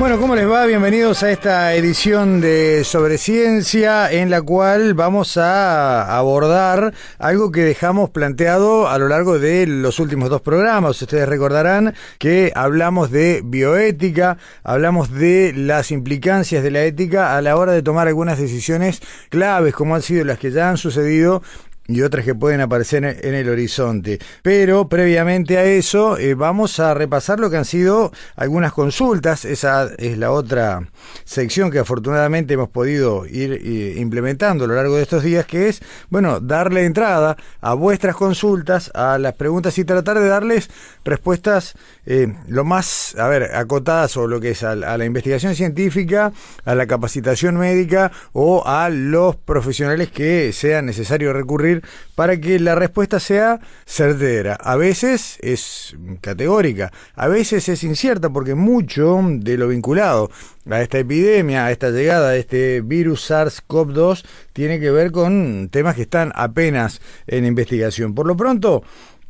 Bueno, 0.00 0.18
¿cómo 0.18 0.34
les 0.34 0.48
va? 0.48 0.64
Bienvenidos 0.64 1.22
a 1.22 1.30
esta 1.30 1.74
edición 1.74 2.40
de 2.40 2.84
Sobre 2.84 3.18
Ciencia 3.18 4.10
en 4.10 4.30
la 4.30 4.40
cual 4.40 4.94
vamos 4.94 5.36
a 5.36 6.16
abordar 6.16 6.94
algo 7.18 7.52
que 7.52 7.60
dejamos 7.64 8.08
planteado 8.08 8.88
a 8.88 8.96
lo 8.96 9.08
largo 9.08 9.38
de 9.38 9.66
los 9.66 9.98
últimos 9.98 10.30
dos 10.30 10.40
programas. 10.40 11.02
Ustedes 11.02 11.28
recordarán 11.28 11.94
que 12.18 12.50
hablamos 12.54 13.10
de 13.10 13.42
bioética, 13.44 14.38
hablamos 14.64 15.12
de 15.12 15.52
las 15.54 15.90
implicancias 15.90 16.62
de 16.62 16.70
la 16.70 16.82
ética 16.82 17.36
a 17.36 17.42
la 17.42 17.58
hora 17.58 17.72
de 17.72 17.82
tomar 17.82 18.08
algunas 18.08 18.38
decisiones 18.38 19.02
claves 19.28 19.74
como 19.74 19.96
han 19.96 20.02
sido 20.02 20.24
las 20.24 20.38
que 20.38 20.50
ya 20.50 20.70
han 20.70 20.78
sucedido 20.78 21.42
y 21.86 22.02
otras 22.02 22.24
que 22.24 22.34
pueden 22.34 22.60
aparecer 22.60 23.04
en 23.04 23.34
el 23.34 23.48
horizonte. 23.48 24.18
Pero 24.42 24.88
previamente 24.88 25.58
a 25.58 25.64
eso 25.64 26.18
eh, 26.18 26.34
vamos 26.34 26.78
a 26.78 26.94
repasar 26.94 27.40
lo 27.40 27.50
que 27.50 27.56
han 27.56 27.64
sido 27.64 28.12
algunas 28.36 28.72
consultas. 28.72 29.44
Esa 29.44 29.90
es 29.98 30.16
la 30.16 30.30
otra 30.30 30.82
sección 31.24 31.70
que 31.70 31.80
afortunadamente 31.80 32.54
hemos 32.54 32.68
podido 32.68 33.26
ir 33.26 33.60
eh, 33.64 33.94
implementando 33.98 34.64
a 34.64 34.68
lo 34.68 34.74
largo 34.74 34.96
de 34.96 35.02
estos 35.02 35.22
días, 35.22 35.46
que 35.46 35.68
es, 35.68 35.82
bueno, 36.08 36.40
darle 36.40 36.84
entrada 36.84 37.36
a 37.60 37.74
vuestras 37.74 38.14
consultas, 38.14 38.90
a 38.94 39.18
las 39.18 39.34
preguntas 39.34 39.76
y 39.78 39.84
tratar 39.84 40.20
de 40.20 40.28
darles 40.28 40.70
respuestas 41.04 41.74
eh, 42.06 42.32
lo 42.48 42.64
más, 42.64 43.16
a 43.18 43.26
ver, 43.28 43.54
acotadas 43.54 44.16
o 44.16 44.26
lo 44.26 44.40
que 44.40 44.50
es 44.50 44.62
a, 44.62 44.72
a 44.72 44.96
la 44.96 45.04
investigación 45.04 45.54
científica, 45.54 46.32
a 46.64 46.74
la 46.74 46.86
capacitación 46.86 47.56
médica 47.56 48.12
o 48.32 48.66
a 48.66 48.88
los 48.90 49.36
profesionales 49.36 50.10
que 50.10 50.52
sea 50.52 50.82
necesario 50.82 51.32
recurrir 51.32 51.69
para 52.14 52.38
que 52.38 52.58
la 52.58 52.74
respuesta 52.74 53.20
sea 53.20 53.60
certera. 53.86 54.54
A 54.54 54.76
veces 54.76 55.38
es 55.40 55.96
categórica, 56.20 56.92
a 57.14 57.28
veces 57.28 57.68
es 57.68 57.84
incierta 57.84 58.30
porque 58.30 58.54
mucho 58.54 59.20
de 59.24 59.56
lo 59.56 59.68
vinculado 59.68 60.30
a 60.68 60.82
esta 60.82 60.98
epidemia, 60.98 61.66
a 61.66 61.72
esta 61.72 61.90
llegada 61.90 62.30
de 62.30 62.40
este 62.40 62.80
virus 62.80 63.30
SARS-CoV-2 63.30 64.24
tiene 64.52 64.80
que 64.80 64.90
ver 64.90 65.12
con 65.12 65.68
temas 65.70 65.94
que 65.94 66.02
están 66.02 66.32
apenas 66.34 67.00
en 67.26 67.46
investigación. 67.46 68.14
Por 68.14 68.26
lo 68.26 68.36
pronto, 68.36 68.82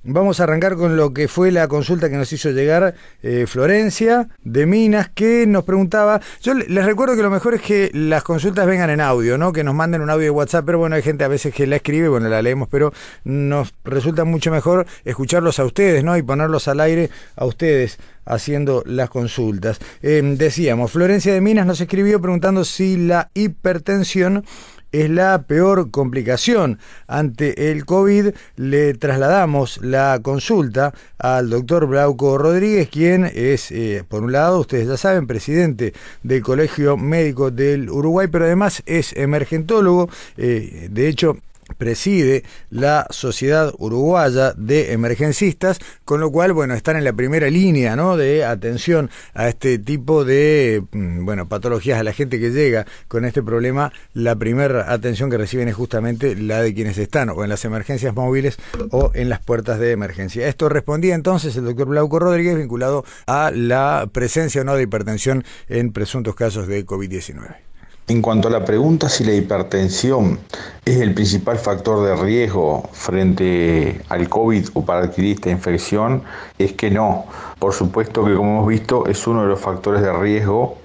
Vamos 0.03 0.41
a 0.41 0.45
arrancar 0.45 0.77
con 0.77 0.97
lo 0.97 1.13
que 1.13 1.29
fue 1.29 1.53
la 1.53 1.69
consulta 1.69 2.09
que 2.09 2.17
nos 2.17 2.33
hizo 2.33 2.51
llegar 2.53 2.95
eh, 3.23 3.45
Florencia 3.47 4.29
de 4.43 4.65
Minas, 4.65 5.11
que 5.11 5.47
nos 5.47 5.65
preguntaba, 5.65 6.23
yo 6.41 6.55
les 6.55 6.87
recuerdo 6.87 7.17
que 7.17 7.23
lo 7.23 7.29
mejor 7.29 7.53
es 7.53 7.61
que 7.61 7.91
las 7.93 8.23
consultas 8.23 8.67
vengan 8.67 8.89
en 8.89 9.03
audio, 9.03 9.37
¿no? 9.37 9.53
Que 9.53 9.63
nos 9.63 9.75
manden 9.75 10.01
un 10.01 10.09
audio 10.09 10.25
de 10.25 10.31
WhatsApp, 10.31 10.65
pero 10.65 10.79
bueno, 10.79 10.97
hay 10.97 11.03
gente 11.03 11.25
a 11.25 11.29
veces 11.29 11.53
que 11.53 11.67
la 11.67 11.77
escribe, 11.77 12.09
bueno, 12.09 12.31
la 12.31 12.41
leemos, 12.41 12.69
pero 12.71 12.95
nos 13.25 13.75
resulta 13.85 14.25
mucho 14.25 14.51
mejor 14.51 14.87
escucharlos 15.05 15.59
a 15.59 15.67
ustedes, 15.67 16.03
¿no? 16.03 16.17
Y 16.17 16.23
ponerlos 16.23 16.67
al 16.67 16.81
aire 16.81 17.11
a 17.37 17.45
ustedes 17.45 17.99
haciendo 18.25 18.83
las 18.87 19.11
consultas. 19.11 19.81
Eh, 20.01 20.23
decíamos, 20.39 20.93
Florencia 20.93 21.35
de 21.35 21.43
Minas 21.43 21.67
nos 21.67 21.79
escribió 21.79 22.23
preguntando 22.23 22.65
si 22.65 22.97
la 22.97 23.31
hipertensión 23.35 24.47
es 24.93 25.11
la 25.11 25.43
peor 25.43 25.91
complicación. 25.91 26.79
Ante 27.07 27.71
el 27.71 27.85
COVID 27.85 28.31
le 28.57 28.95
trasladamos 28.95 29.79
la 29.83 30.21
consulta 30.23 30.95
al 31.19 31.51
doctor 31.51 31.87
Blauco 31.87 32.39
Rodríguez, 32.39 32.89
quien 32.89 33.31
es, 33.35 33.71
eh, 33.71 34.05
por 34.09 34.23
un 34.23 34.33
lado, 34.33 34.61
ustedes 34.61 34.89
ya 34.89 34.97
saben, 34.97 35.27
presidente 35.27 35.93
del 36.23 36.43
Colegio 36.43 36.97
Médico 36.97 37.51
del 37.51 37.91
Uruguay, 37.91 38.29
pero 38.31 38.45
además 38.45 38.83
es 38.87 39.13
emergentólogo. 39.17 40.09
Eh, 40.37 40.89
de 40.91 41.09
hecho, 41.09 41.37
preside 41.77 42.45
la 42.71 43.07
Sociedad 43.11 43.73
Uruguaya 43.79 44.53
de 44.57 44.93
Emergencistas, 44.93 45.79
con 46.05 46.21
lo 46.21 46.31
cual, 46.31 46.53
bueno, 46.53 46.75
están 46.75 46.97
en 46.97 47.05
la 47.05 47.13
primera 47.13 47.49
línea, 47.51 47.97
¿no? 47.97 48.17
De 48.17 48.45
atención 48.45 49.11
a 49.35 49.49
este 49.49 49.79
tipo 49.79 50.25
de, 50.25 50.83
mm, 50.93 51.25
bueno, 51.25 51.49
patologías 51.49 51.99
a 51.99 52.05
la 52.05 52.13
gente 52.13 52.41
que 52.41 52.51
llega 52.51 52.87
con 53.09 53.25
este 53.25 53.43
problema. 53.43 53.93
La 54.15 54.37
primera 54.37 54.93
atención 54.93 55.31
que 55.31 55.39
reciben 55.39 55.69
es 55.69 55.75
justamente 55.75 56.37
la 56.37 56.63
de 56.63 56.75
quienes 56.75 56.99
están 56.99 57.31
o 57.31 57.45
en 57.45 57.51
las 57.51 57.65
emergencias 57.65 58.15
móviles 58.15 58.59
o 58.91 59.11
en 59.15 59.29
las 59.29 59.41
puertas 59.41 59.79
de 59.79 59.93
emergencia. 59.93 60.47
Esto 60.49 60.69
respondía 60.69 61.15
entonces 61.15 61.57
el 61.57 61.65
doctor 61.65 61.89
Blauco 61.89 62.19
Rodríguez 62.19 62.57
vinculado 62.57 63.05
a 63.27 63.51
la 63.51 64.09
presencia 64.13 64.63
o 64.63 64.65
no 64.65 64.75
de 64.75 64.83
hipertensión 64.83 65.45
en 65.69 65.93
presuntos 65.93 66.35
casos 66.35 66.67
de 66.67 66.85
COVID-19. 66.85 67.70
En 68.11 68.23
cuanto 68.23 68.49
a 68.49 68.51
la 68.51 68.65
pregunta 68.65 69.09
si 69.09 69.23
la 69.23 69.33
hipertensión 69.35 70.41
es 70.85 70.97
el 70.97 71.15
principal 71.15 71.59
factor 71.59 72.05
de 72.05 72.17
riesgo 72.17 72.89
frente 72.93 74.01
al 74.09 74.29
COVID 74.29 74.71
o 74.75 74.85
para 74.85 75.05
adquirir 75.05 75.37
esta 75.37 75.49
infección, 75.49 76.25
es 76.59 76.73
que 76.73 76.91
no. 76.91 77.27
Por 77.61 77.73
supuesto 77.73 78.25
que 78.25 78.35
como 78.35 78.51
hemos 78.51 78.67
visto 78.67 79.07
es 79.07 79.29
uno 79.29 79.43
de 79.43 79.49
los 79.51 79.61
factores 79.61 80.03
de 80.03 80.13
riesgo 80.13 80.79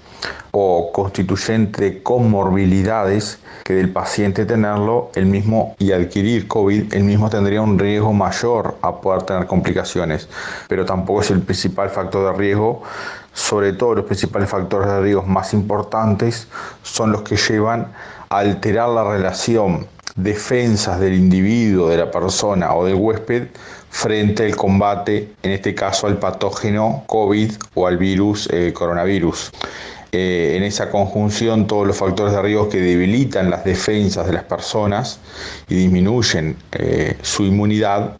o 0.51 0.91
constituyente 0.93 1.81
de 1.81 2.03
comorbilidades 2.03 3.39
que 3.63 3.73
del 3.73 3.91
paciente 3.91 4.45
tenerlo 4.45 5.09
el 5.15 5.25
mismo 5.25 5.75
y 5.79 5.93
adquirir 5.93 6.47
COVID, 6.47 6.93
el 6.93 7.03
mismo 7.03 7.31
tendría 7.31 7.59
un 7.61 7.79
riesgo 7.79 8.13
mayor 8.13 8.77
a 8.83 9.01
poder 9.01 9.23
tener 9.23 9.47
complicaciones, 9.47 10.29
pero 10.67 10.85
tampoco 10.85 11.21
es 11.21 11.31
el 11.31 11.41
principal 11.41 11.89
factor 11.89 12.31
de 12.31 12.37
riesgo 12.37 12.83
sobre 13.35 13.73
todo 13.73 13.95
los 13.95 14.05
principales 14.05 14.49
factores 14.49 14.87
de 14.87 15.01
riesgo 15.01 15.23
más 15.23 15.53
importantes 15.53 16.47
son 16.81 17.11
los 17.11 17.21
que 17.21 17.35
llevan 17.35 17.91
a 18.29 18.39
alterar 18.39 18.89
la 18.89 19.03
relación 19.03 19.87
defensas 20.15 21.01
del 21.01 21.13
individuo, 21.13 21.89
de 21.89 21.97
la 21.97 22.09
persona 22.09 22.73
o 22.73 22.85
del 22.85 22.95
huésped 22.95 23.49
frente 23.89 24.45
al 24.45 24.55
combate, 24.55 25.35
en 25.43 25.51
este 25.51 25.75
caso 25.75 26.07
al 26.07 26.17
patógeno 26.17 27.03
COVID 27.07 27.51
o 27.73 27.87
al 27.87 27.97
virus 27.97 28.49
eh, 28.51 28.71
coronavirus. 28.73 29.51
Eh, 30.17 30.55
en 30.55 30.63
esa 30.63 30.89
conjunción 30.89 31.67
todos 31.67 31.85
los 31.85 31.97
factores 31.97 32.33
de 32.33 32.41
riesgo 32.41 32.69
que 32.69 32.79
debilitan 32.79 33.49
las 33.49 33.65
defensas 33.65 34.25
de 34.25 34.31
las 34.31 34.45
personas 34.45 35.19
y 35.67 35.75
disminuyen 35.75 36.55
eh, 36.71 37.17
su 37.21 37.43
inmunidad 37.43 38.15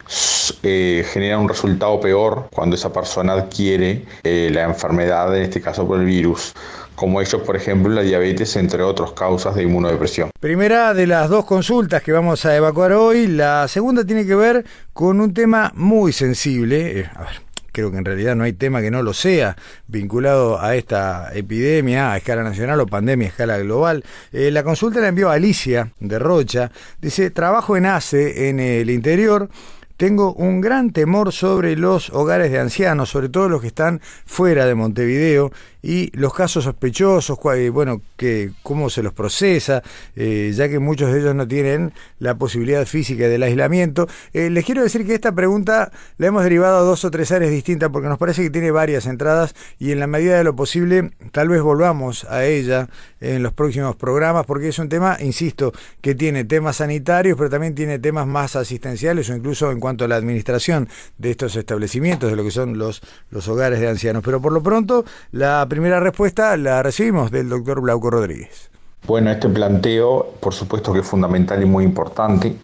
eh, 0.61 1.05
generan 1.09 1.39
un 1.39 1.47
resultado 1.47 1.97
peor 2.01 2.50
cuando 2.51 2.75
esa 2.75 2.91
persona 2.91 3.31
adquiere 3.31 4.03
la 4.23 4.63
enfermedad, 4.63 5.34
en 5.38 5.44
este 5.44 5.61
caso 5.61 5.88
por 5.88 6.01
el 6.01 6.05
virus 6.05 6.53
como 6.95 7.22
ellos, 7.22 7.41
por 7.41 7.55
ejemplo, 7.55 7.94
la 7.94 8.01
diabetes, 8.01 8.55
entre 8.55 8.81
otras 8.81 9.11
causas 9.11 9.55
de 9.55 9.64
inmunodepresión. 9.64 10.29
Primera 10.40 10.93
de 10.93 11.08
las 11.08 11.29
dos 11.29 11.46
consultas 11.46 12.02
que 12.02 12.14
vamos 12.14 12.46
a 12.46 12.55
evacuar 12.55 12.93
hoy, 12.93 13.28
la 13.28 13.67
segunda 13.67 14.05
tiene 14.05 14.25
que 14.25 14.35
ver 14.35 14.66
con 14.93 15.20
un 15.20 15.34
tema 15.34 15.73
muy 15.75 16.14
sensible. 16.14 17.09
ver, 17.20 17.45
creo 17.75 17.91
que 17.91 17.97
en 17.97 18.05
realidad 18.05 18.35
no 18.35 18.45
hay 18.45 18.53
tema 18.53 18.81
que 18.81 18.89
no 18.89 19.03
lo 19.03 19.13
sea 19.13 19.57
vinculado 19.87 20.61
a 20.61 20.75
esta 20.75 21.31
epidemia 21.33 22.13
a 22.13 22.17
escala 22.17 22.43
nacional 22.43 22.79
o 22.79 22.87
pandemia 22.87 23.27
a 23.27 23.29
escala 23.29 23.57
global. 23.59 24.03
Eh, 24.31 24.49
la 24.49 24.63
consulta 24.63 25.01
la 25.01 25.09
envió 25.09 25.29
Alicia 25.29 25.91
de 25.99 26.17
Rocha. 26.17 26.72
Dice, 27.01 27.29
trabajo 27.31 27.75
en 27.75 27.85
ACE 27.85 28.49
en 28.49 28.59
el 28.59 28.89
interior. 28.89 29.49
Tengo 29.97 30.33
un 30.33 30.59
gran 30.59 30.91
temor 30.91 31.31
sobre 31.31 31.75
los 31.77 32.09
hogares 32.09 32.51
de 32.51 32.59
ancianos, 32.59 33.09
sobre 33.09 33.29
todo 33.29 33.47
los 33.47 33.61
que 33.61 33.67
están 33.67 34.01
fuera 34.25 34.66
de 34.66 34.75
Montevideo 34.75 35.51
y 35.85 36.09
los 36.17 36.34
casos 36.34 36.64
sospechosos, 36.64 37.37
bueno, 37.72 38.02
que, 38.17 38.52
cómo 38.64 38.90
se 38.90 39.03
los 39.03 39.14
procesa, 39.14 39.84
eh, 40.16 40.52
ya 40.55 40.67
que 40.67 40.79
muchos 40.79 41.14
de 41.14 41.20
ellos 41.20 41.35
no 41.35 41.47
tienen 41.47 41.93
la 42.17 42.34
posibilidad 42.40 42.87
física 42.87 43.28
del 43.28 43.43
aislamiento. 43.43 44.08
Eh, 44.34 44.49
les 44.49 44.66
quiero 44.66 44.82
decir 44.82 45.05
que 45.05 45.14
esta 45.14 45.32
pregunta 45.34 45.91
la 46.17 46.26
hemos 46.26 46.43
derivado 46.43 46.78
a 46.78 46.82
dos 46.82 47.05
o 47.05 47.11
tres 47.11 47.32
áreas 47.32 47.52
distintas 47.52 47.91
porque 47.91 48.08
nos 48.08 48.17
parece 48.17 48.41
que 48.41 48.49
tiene 48.49 48.72
varias 48.72 49.05
entradas 49.05 49.53
y 49.78 49.91
en 49.91 49.99
la 49.99 50.08
medida 50.08 50.35
de 50.40 50.43
lo 50.43 50.55
posible 50.55 51.11
tal 51.32 51.49
vez 51.49 51.61
volvamos 51.61 52.23
a 52.32 52.46
ella 52.46 52.90
en 53.22 53.43
los 53.43 53.53
próximos 53.53 53.96
programas 53.96 54.47
porque 54.47 54.70
es 54.70 54.79
un 54.79 54.90
tema, 54.90 55.17
insisto, 55.20 55.72
que 56.02 56.16
tiene 56.16 56.46
temas 56.46 56.78
sanitarios, 56.78 57.37
pero 57.37 57.52
también 57.52 57.76
tiene 57.76 57.99
temas 57.99 58.26
más 58.26 58.55
asistenciales 58.55 59.29
o 59.29 59.35
incluso 59.35 59.72
en 59.72 59.79
cuanto 59.79 60.05
a 60.05 60.08
la 60.08 60.16
administración 60.16 60.90
de 61.20 61.29
estos 61.29 61.55
establecimientos, 61.55 62.32
de 62.32 62.35
lo 62.35 62.43
que 62.43 62.49
son 62.49 62.79
los, 62.79 63.03
los 63.29 63.47
hogares 63.47 63.79
de 63.79 63.87
ancianos. 63.87 64.23
Pero 64.26 64.41
por 64.41 64.52
lo 64.52 64.64
pronto, 64.64 65.05
la 65.32 65.61
primera 65.75 65.99
respuesta 65.99 66.55
la 66.55 66.81
recibimos 66.81 67.31
del 67.31 67.49
doctor 67.49 67.81
Glauco 67.81 68.09
Rodríguez. 68.09 68.72
Bueno, 69.05 69.29
este 69.29 69.49
planteo, 69.49 70.25
por 70.39 70.53
supuesto 70.53 70.93
que 70.93 70.99
es 70.99 71.05
fundamental 71.05 71.61
y 71.61 71.66
muy 71.66 71.83
importante, 71.83 72.55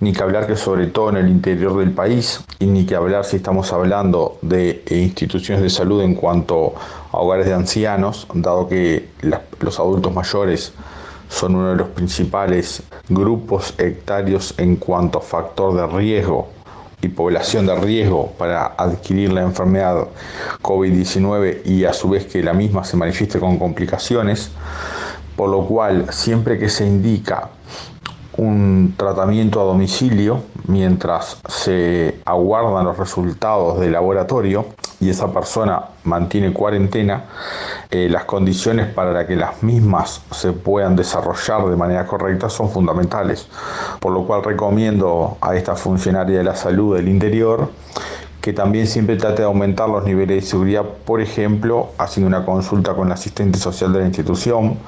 ni 0.00 0.14
que 0.14 0.22
hablar 0.22 0.46
que 0.46 0.56
sobre 0.56 0.86
todo 0.86 1.10
en 1.10 1.18
el 1.18 1.28
interior 1.28 1.76
del 1.76 1.90
país, 1.90 2.40
y 2.58 2.64
ni 2.64 2.86
que 2.86 2.96
hablar 2.96 3.26
si 3.26 3.36
estamos 3.36 3.74
hablando 3.74 4.38
de 4.40 4.82
instituciones 4.90 5.62
de 5.62 5.68
salud 5.68 6.00
en 6.00 6.14
cuanto 6.14 6.74
a 7.12 7.18
hogares 7.18 7.44
de 7.44 7.52
ancianos, 7.52 8.26
dado 8.32 8.66
que 8.66 9.10
los 9.60 9.78
adultos 9.78 10.14
mayores 10.14 10.72
son 11.28 11.56
uno 11.56 11.72
de 11.72 11.76
los 11.76 11.88
principales 11.88 12.82
grupos 13.10 13.74
hectáreos 13.76 14.54
en 14.56 14.76
cuanto 14.76 15.18
a 15.18 15.20
factor 15.20 15.76
de 15.76 15.94
riesgo 15.94 16.55
y 17.02 17.08
población 17.08 17.66
de 17.66 17.76
riesgo 17.76 18.32
para 18.38 18.66
adquirir 18.66 19.32
la 19.32 19.42
enfermedad 19.42 20.08
COVID-19 20.62 21.64
y 21.64 21.84
a 21.84 21.92
su 21.92 22.08
vez 22.08 22.26
que 22.26 22.42
la 22.42 22.52
misma 22.52 22.84
se 22.84 22.96
manifieste 22.96 23.38
con 23.38 23.58
complicaciones, 23.58 24.50
por 25.36 25.50
lo 25.50 25.66
cual 25.66 26.06
siempre 26.10 26.58
que 26.58 26.68
se 26.68 26.86
indica 26.86 27.50
un 28.38 28.94
tratamiento 28.96 29.60
a 29.60 29.64
domicilio 29.64 30.42
mientras 30.66 31.40
se 31.48 32.20
aguardan 32.24 32.84
los 32.84 32.98
resultados 32.98 33.80
del 33.80 33.92
laboratorio 33.92 34.66
y 35.00 35.10
esa 35.10 35.32
persona 35.32 35.82
mantiene 36.04 36.52
cuarentena, 36.52 37.24
eh, 37.90 38.08
las 38.10 38.24
condiciones 38.24 38.86
para 38.86 39.26
que 39.26 39.36
las 39.36 39.62
mismas 39.62 40.22
se 40.30 40.52
puedan 40.52 40.96
desarrollar 40.96 41.66
de 41.66 41.76
manera 41.76 42.06
correcta 42.06 42.48
son 42.48 42.70
fundamentales. 42.70 43.48
Por 44.00 44.12
lo 44.12 44.26
cual 44.26 44.42
recomiendo 44.42 45.36
a 45.40 45.54
esta 45.54 45.76
funcionaria 45.76 46.38
de 46.38 46.44
la 46.44 46.56
salud 46.56 46.96
del 46.96 47.08
interior 47.08 47.70
que 48.46 48.52
también 48.52 48.86
siempre 48.86 49.16
trate 49.16 49.42
de 49.42 49.46
aumentar 49.46 49.88
los 49.88 50.04
niveles 50.04 50.44
de 50.44 50.48
seguridad, 50.48 50.84
por 51.04 51.20
ejemplo, 51.20 51.88
haciendo 51.98 52.28
una 52.28 52.46
consulta 52.46 52.94
con 52.94 53.08
el 53.08 53.12
asistente 53.12 53.58
social 53.58 53.92
de 53.92 53.98
la 53.98 54.06
institución, 54.06 54.78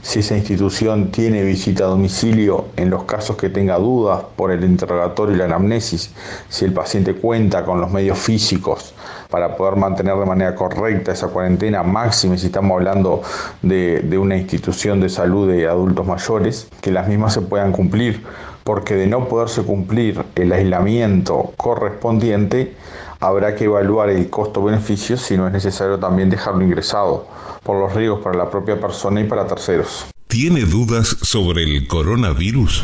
si 0.00 0.20
esa 0.20 0.34
institución 0.34 1.10
tiene 1.10 1.42
visita 1.42 1.84
a 1.84 1.88
domicilio 1.88 2.68
en 2.74 2.88
los 2.88 3.04
casos 3.04 3.36
que 3.36 3.50
tenga 3.50 3.76
dudas 3.76 4.22
por 4.34 4.50
el 4.50 4.64
interrogatorio 4.64 5.34
y 5.34 5.38
la 5.38 5.44
anamnesis, 5.44 6.10
si 6.48 6.64
el 6.64 6.72
paciente 6.72 7.12
cuenta 7.14 7.66
con 7.66 7.82
los 7.82 7.90
medios 7.90 8.18
físicos 8.18 8.94
para 9.28 9.58
poder 9.58 9.76
mantener 9.76 10.16
de 10.16 10.24
manera 10.24 10.54
correcta 10.54 11.12
esa 11.12 11.28
cuarentena 11.28 11.82
máxima, 11.82 12.38
si 12.38 12.46
estamos 12.46 12.78
hablando 12.78 13.20
de, 13.60 14.00
de 14.00 14.16
una 14.16 14.38
institución 14.38 15.02
de 15.02 15.10
salud 15.10 15.50
de 15.50 15.68
adultos 15.68 16.06
mayores, 16.06 16.66
que 16.80 16.90
las 16.90 17.08
mismas 17.08 17.34
se 17.34 17.42
puedan 17.42 17.72
cumplir. 17.72 18.24
Porque 18.64 18.94
de 18.94 19.08
no 19.08 19.26
poderse 19.26 19.64
cumplir 19.64 20.24
el 20.36 20.52
aislamiento 20.52 21.52
correspondiente, 21.56 22.76
habrá 23.22 23.54
que 23.54 23.64
evaluar 23.64 24.10
el 24.10 24.28
costo-beneficio 24.28 25.16
si 25.16 25.36
no 25.36 25.46
es 25.46 25.52
necesario 25.52 25.98
también 25.98 26.28
dejarlo 26.28 26.62
ingresado 26.62 27.26
por 27.62 27.78
los 27.78 27.94
riesgos 27.94 28.20
para 28.20 28.36
la 28.36 28.50
propia 28.50 28.80
persona 28.80 29.20
y 29.20 29.24
para 29.24 29.46
terceros. 29.46 30.06
¿Tiene 30.26 30.62
dudas 30.62 31.16
sobre 31.22 31.62
el 31.62 31.86
coronavirus? 31.86 32.82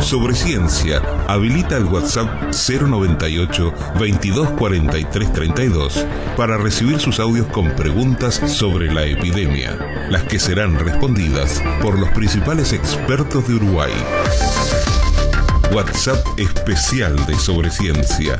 Sobre 0.00 0.34
ciencia, 0.34 1.00
habilita 1.28 1.78
el 1.78 1.84
WhatsApp 1.84 2.52
098 2.52 3.72
2243 3.98 5.32
32 5.32 6.06
para 6.36 6.58
recibir 6.58 7.00
sus 7.00 7.18
audios 7.20 7.46
con 7.46 7.70
preguntas 7.70 8.34
sobre 8.34 8.92
la 8.92 9.06
epidemia, 9.06 9.78
las 10.10 10.24
que 10.24 10.38
serán 10.38 10.78
respondidas 10.78 11.62
por 11.80 11.98
los 11.98 12.10
principales 12.10 12.74
expertos 12.74 13.48
de 13.48 13.54
Uruguay. 13.54 13.92
WhatsApp 15.74 16.24
especial 16.38 17.16
de 17.26 17.36
Sobre 17.36 17.68
Ciencia 17.68 18.38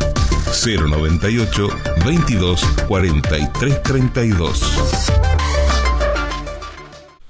098 0.64 1.68
22 2.04 2.64
43 2.86 3.82
32. 3.82 5.33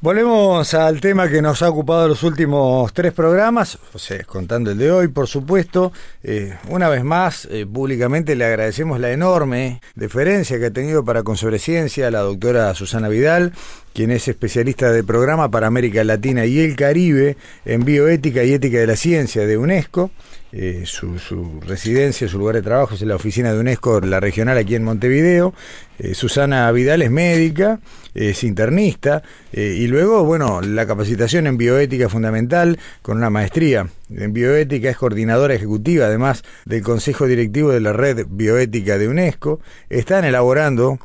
Volvemos 0.04 0.74
al 0.74 1.00
tema 1.00 1.30
que 1.30 1.40
nos 1.40 1.62
ha 1.62 1.70
ocupado 1.70 2.06
los 2.08 2.22
últimos 2.24 2.92
tres 2.92 3.14
programas, 3.14 3.78
o 3.94 3.98
sea, 3.98 4.22
contando 4.24 4.70
el 4.70 4.76
de 4.76 4.92
hoy, 4.92 5.08
por 5.08 5.28
supuesto. 5.28 5.94
Eh, 6.22 6.58
una 6.68 6.90
vez 6.90 7.02
más, 7.02 7.48
eh, 7.50 7.64
públicamente 7.64 8.36
le 8.36 8.44
agradecemos 8.44 9.00
la 9.00 9.12
enorme 9.12 9.80
deferencia 9.94 10.58
que 10.58 10.66
ha 10.66 10.70
tenido 10.70 11.06
para 11.06 11.22
con 11.22 11.38
Sobreciencia 11.38 12.10
la 12.10 12.20
doctora 12.20 12.74
Susana 12.74 13.08
Vidal, 13.08 13.54
quien 13.94 14.10
es 14.10 14.28
especialista 14.28 14.92
de 14.92 15.02
programa 15.04 15.50
para 15.50 15.68
América 15.68 16.04
Latina 16.04 16.44
y 16.44 16.60
el 16.60 16.76
Caribe 16.76 17.38
en 17.64 17.86
bioética 17.86 18.44
y 18.44 18.52
ética 18.52 18.76
de 18.76 18.86
la 18.86 18.96
ciencia 18.96 19.46
de 19.46 19.56
UNESCO. 19.56 20.10
Eh, 20.56 20.84
su, 20.86 21.60
residencia, 21.66 22.28
su 22.28 22.38
lugar 22.38 22.54
de 22.54 22.62
trabajo 22.62 22.94
es 22.94 23.02
en 23.02 23.08
la 23.08 23.16
oficina 23.16 23.52
de 23.52 23.58
UNESCO, 23.58 24.00
la 24.02 24.20
regional 24.20 24.56
aquí 24.56 24.76
en 24.76 24.84
Montevideo. 24.84 25.52
Eh, 25.98 26.14
Susana 26.14 26.70
Vidal 26.70 27.02
es 27.02 27.10
médica, 27.10 27.80
es 28.14 28.44
internista, 28.44 29.24
eh, 29.52 29.74
y 29.76 29.88
luego, 29.88 30.22
bueno, 30.22 30.60
la 30.60 30.86
capacitación 30.86 31.48
en 31.48 31.56
bioética 31.56 32.08
fundamental 32.08 32.78
con 33.02 33.16
una 33.16 33.30
maestría 33.30 33.88
en 34.10 34.32
bioética, 34.32 34.90
es 34.90 34.96
coordinadora 34.96 35.54
ejecutiva 35.54 36.06
además 36.06 36.44
del 36.66 36.82
Consejo 36.82 37.26
Directivo 37.26 37.70
de 37.70 37.80
la 37.80 37.92
Red 37.92 38.26
Bioética 38.28 38.96
de 38.96 39.08
UNESCO. 39.08 39.58
Están 39.88 40.24
elaborando 40.24 41.00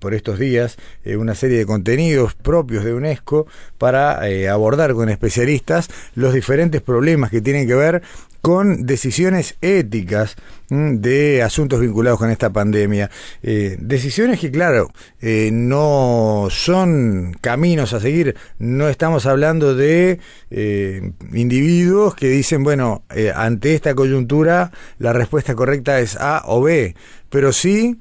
por 0.00 0.14
estos 0.14 0.38
días 0.38 0.78
una 1.04 1.34
serie 1.34 1.58
de 1.58 1.66
contenidos 1.66 2.34
propios 2.34 2.84
de 2.84 2.94
UNESCO 2.94 3.46
para 3.78 4.20
abordar 4.50 4.94
con 4.94 5.10
especialistas 5.10 5.90
los 6.14 6.32
diferentes 6.32 6.80
problemas 6.80 7.30
que 7.30 7.42
tienen 7.42 7.68
que 7.68 7.74
ver 7.74 8.02
con 8.40 8.86
decisiones 8.86 9.56
éticas 9.60 10.36
de 10.68 11.42
asuntos 11.42 11.80
vinculados 11.80 12.18
con 12.18 12.30
esta 12.30 12.50
pandemia. 12.50 13.10
Eh, 13.42 13.76
decisiones 13.80 14.40
que, 14.40 14.50
claro, 14.50 14.90
eh, 15.20 15.50
no 15.52 16.48
son 16.50 17.36
caminos 17.40 17.92
a 17.92 18.00
seguir. 18.00 18.36
No 18.58 18.88
estamos 18.88 19.26
hablando 19.26 19.74
de 19.74 20.20
eh, 20.50 21.12
individuos 21.32 22.14
que 22.14 22.28
dicen, 22.28 22.62
bueno, 22.62 23.02
ante 23.34 23.74
esta 23.74 23.94
coyuntura 23.94 24.72
la 24.98 25.12
respuesta 25.12 25.54
correcta 25.54 26.00
es 26.00 26.16
A 26.16 26.42
o 26.46 26.62
B, 26.62 26.94
pero 27.28 27.52
sí 27.52 27.98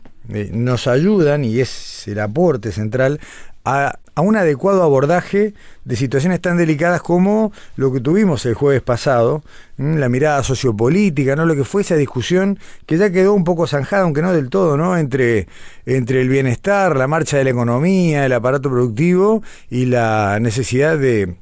nos 0.51 0.85
ayudan, 0.85 1.43
y 1.43 1.59
es 1.59 2.07
el 2.07 2.19
aporte 2.19 2.71
central, 2.71 3.19
a, 3.65 3.97
un 4.21 4.35
adecuado 4.35 4.83
abordaje 4.83 5.53
de 5.85 5.95
situaciones 5.95 6.41
tan 6.41 6.57
delicadas 6.57 7.01
como 7.01 7.51
lo 7.75 7.91
que 7.91 7.99
tuvimos 7.99 8.45
el 8.45 8.53
jueves 8.53 8.81
pasado, 8.81 9.43
la 9.77 10.09
mirada 10.09 10.43
sociopolítica, 10.43 11.35
¿no? 11.35 11.45
Lo 11.45 11.55
que 11.55 11.63
fue 11.63 11.81
esa 11.81 11.95
discusión 11.95 12.59
que 12.85 12.97
ya 12.97 13.11
quedó 13.11 13.33
un 13.33 13.43
poco 13.43 13.67
zanjada, 13.67 14.03
aunque 14.03 14.21
no 14.21 14.33
del 14.33 14.49
todo, 14.49 14.77
¿no? 14.77 14.97
Entre, 14.97 15.47
entre 15.85 16.21
el 16.21 16.29
bienestar, 16.29 16.95
la 16.95 17.07
marcha 17.07 17.37
de 17.37 17.45
la 17.45 17.49
economía, 17.51 18.25
el 18.25 18.33
aparato 18.33 18.69
productivo 18.69 19.41
y 19.69 19.85
la 19.85 20.39
necesidad 20.39 20.97
de 20.97 21.35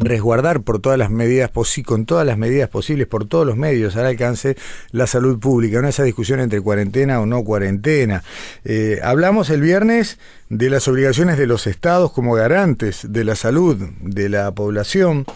resguardar 0.00 0.62
por 0.62 0.80
todas 0.80 0.98
las 0.98 1.10
medidas 1.10 1.50
con 1.84 2.06
todas 2.06 2.26
las 2.26 2.38
medidas 2.38 2.68
posibles 2.68 3.06
por 3.06 3.26
todos 3.26 3.46
los 3.46 3.56
medios 3.56 3.96
al 3.96 4.06
alcance 4.06 4.56
la 4.92 5.06
salud 5.06 5.38
pública. 5.38 5.82
No 5.82 5.88
esa 5.88 6.04
discusión 6.04 6.40
entre 6.40 6.60
cuarentena 6.60 7.20
o 7.20 7.26
no 7.26 7.44
cuarentena. 7.44 8.22
Eh, 8.64 9.00
hablamos 9.02 9.50
el 9.50 9.60
viernes 9.60 10.18
de 10.48 10.70
las 10.70 10.88
obligaciones 10.88 11.38
de 11.38 11.46
los 11.46 11.66
estados 11.66 12.12
como 12.12 12.34
garantes 12.34 13.12
de 13.12 13.24
la 13.24 13.36
salud 13.36 13.76
de 14.00 14.28
la 14.28 14.52
población 14.52 15.26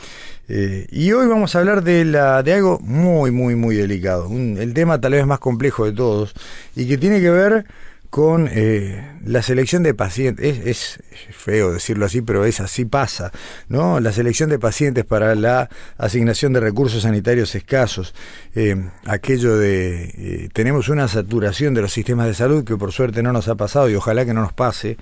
eh, 0.49 0.87
y 0.90 1.12
hoy 1.12 1.28
vamos 1.28 1.54
a 1.54 1.61
hablar 1.61 1.83
de, 1.85 2.04
la, 2.04 2.42
de 2.42 2.52
algo 2.52 2.78
muy, 2.81 3.31
muy, 3.31 3.54
muy 3.54 3.76
delicado, 3.76 4.28
el 4.31 4.75
tema 4.75 5.00
tal 5.00 5.12
vez 5.12 5.25
más 5.26 5.38
complejo 5.38 5.85
de 5.87 5.92
todos, 5.92 6.35
y 6.75 6.88
que 6.88 6.99
tiene 6.99 7.21
que 7.21 7.31
ver 7.31 7.64
con 8.12 8.47
eh, 8.52 9.02
la 9.25 9.40
selección 9.40 9.83
de 9.83 9.95
pacientes. 9.95 10.66
Es, 10.66 10.99
feo 11.31 11.73
decirlo 11.73 12.04
así, 12.04 12.21
pero 12.21 12.45
es 12.45 12.61
así 12.61 12.85
pasa, 12.85 13.33
¿no? 13.69 14.00
La 14.00 14.12
selección 14.12 14.50
de 14.50 14.59
pacientes 14.59 15.07
para 15.07 15.35
la 15.35 15.71
asignación 15.97 16.52
de 16.52 16.61
recursos 16.61 17.04
sanitarios 17.04 17.54
escasos. 17.54 18.14
Eh, 18.54 18.76
aquello 19.07 19.57
de 19.57 20.12
eh, 20.14 20.49
tenemos 20.52 20.90
una 20.90 21.09
saturación 21.09 21.73
de 21.73 21.81
los 21.81 21.95
sistemas 21.95 22.26
de 22.26 22.35
salud 22.35 22.64
que 22.64 22.76
por 22.76 22.92
suerte 22.92 23.23
no 23.23 23.33
nos 23.33 23.49
ha 23.49 23.54
pasado 23.54 23.88
y 23.88 23.95
ojalá 23.95 24.26
que 24.26 24.35
no 24.35 24.42
nos 24.42 24.52
pase. 24.52 24.99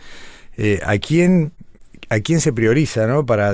¿A 0.87 0.97
quién 0.99 1.51
a 2.11 2.21
quién 2.21 2.41
se 2.41 2.53
prioriza, 2.53 3.09
¿no? 3.09 3.27
Para 3.27 3.53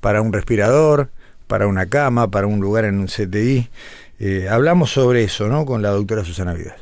para 0.00 0.22
un 0.22 0.32
respirador, 0.32 1.10
para 1.48 1.66
una 1.66 1.86
cama, 1.86 2.30
para 2.30 2.46
un 2.46 2.60
lugar 2.60 2.84
en 2.84 3.00
un 3.00 3.06
CTI. 3.06 3.68
hablamos 4.48 4.92
sobre 4.92 5.24
eso, 5.24 5.48
¿no? 5.48 5.66
Con 5.66 5.82
la 5.82 5.90
doctora 5.90 6.24
Susana 6.24 6.54
Vidal 6.54 6.81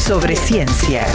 sobre, 0.00 0.34
ciencia. 0.34 1.06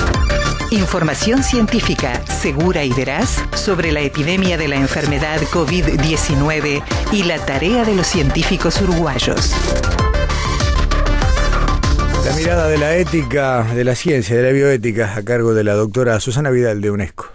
Información 0.71 1.43
científica 1.43 2.25
segura 2.25 2.83
y 2.83 2.93
veraz 2.93 3.43
sobre 3.55 3.91
la 3.91 4.01
epidemia 4.01 4.57
de 4.57 4.67
la 4.67 4.75
enfermedad 4.75 5.41
COVID-19 5.51 6.83
y 7.11 7.23
la 7.23 7.37
tarea 7.45 7.83
de 7.83 7.95
los 7.95 8.07
científicos 8.07 8.81
uruguayos. 8.81 9.53
La 12.25 12.35
mirada 12.35 12.67
de 12.67 12.77
la 12.77 12.95
ética, 12.95 13.63
de 13.75 13.83
la 13.83 13.95
ciencia, 13.95 14.35
de 14.35 14.43
la 14.43 14.51
bioética, 14.51 15.13
a 15.15 15.23
cargo 15.23 15.53
de 15.53 15.63
la 15.63 15.73
doctora 15.73 16.19
Susana 16.19 16.49
Vidal 16.49 16.81
de 16.81 16.91
UNESCO. 16.91 17.27